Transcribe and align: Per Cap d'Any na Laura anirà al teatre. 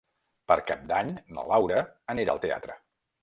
Per 0.51 0.55
Cap 0.69 0.81
d'Any 0.91 1.11
na 1.37 1.45
Laura 1.51 1.83
anirà 2.15 2.35
al 2.35 2.41
teatre. 2.49 2.79